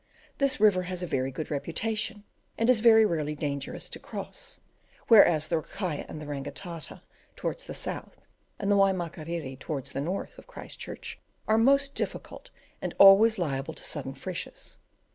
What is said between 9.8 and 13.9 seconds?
the north, of Christchurch, are most difficult, and always liable to